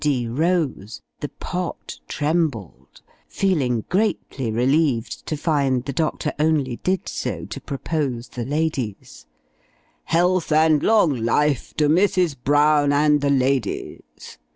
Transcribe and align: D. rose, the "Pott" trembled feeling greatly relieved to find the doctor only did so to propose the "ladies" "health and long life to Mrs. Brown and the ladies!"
D. 0.03 0.27
rose, 0.27 1.03
the 1.19 1.29
"Pott" 1.29 1.99
trembled 2.07 3.01
feeling 3.27 3.85
greatly 3.87 4.49
relieved 4.49 5.27
to 5.27 5.37
find 5.37 5.85
the 5.85 5.93
doctor 5.93 6.33
only 6.39 6.77
did 6.77 7.07
so 7.07 7.45
to 7.45 7.61
propose 7.61 8.29
the 8.29 8.43
"ladies" 8.43 9.27
"health 10.05 10.51
and 10.51 10.81
long 10.81 11.15
life 11.17 11.75
to 11.75 11.87
Mrs. 11.87 12.35
Brown 12.43 12.91
and 12.91 13.21
the 13.21 13.29
ladies!" 13.29 14.39